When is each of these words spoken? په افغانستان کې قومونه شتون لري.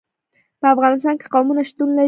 په 0.59 0.65
افغانستان 0.75 1.15
کې 1.19 1.27
قومونه 1.33 1.61
شتون 1.69 1.89
لري. 1.93 1.99